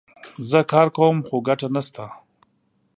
زه 0.49 0.59
کار 0.71 0.87
کوم، 0.97 1.17
خو 1.27 1.35
ګټه 1.47 1.67
نه 1.75 1.81
سته 1.87 2.05